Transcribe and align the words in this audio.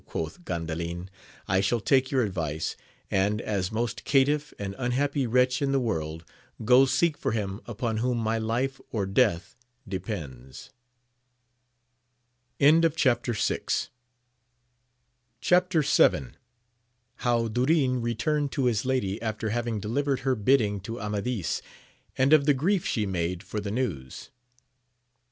quoth 0.07 0.43
Gandalin. 0.43 1.09
I 1.47 1.61
shall 1.61 1.79
take 1.79 2.09
your 2.09 2.23
advice: 2.23 2.75
and, 3.11 3.39
as 3.39 3.71
most 3.71 4.03
caitiff 4.03 4.51
and 4.57 4.73
un 4.79 4.93
happy 4.93 5.27
wretch 5.27 5.61
in 5.61 5.71
the 5.73 5.79
world, 5.79 6.25
go 6.65 6.85
seek 6.85 7.15
for 7.15 7.33
him 7.33 7.61
upon 7.67 7.97
whom 7.97 8.17
my 8.17 8.39
life 8.39 8.81
or 8.91 9.05
death 9.05 9.55
depends. 9.87 10.71
Chap. 12.59 13.23
VII.— 15.71 16.21
How 17.27 17.47
Durin 17.47 18.01
returned 18.01 18.51
to 18.53 18.65
his 18.65 18.83
lady 18.85 19.21
after 19.21 19.49
haying 19.51 19.79
de 19.81 19.87
livered 19.87 20.21
her 20.21 20.33
bidding 20.33 20.79
to 20.79 20.99
Amadis, 20.99 21.61
and 22.17 22.33
of 22.33 22.45
the 22.47 22.55
grief 22.55 22.87
she 22.87 23.05
made 23.05 23.41
fov 23.41 23.61
the 23.61 23.69
news. 23.69 24.31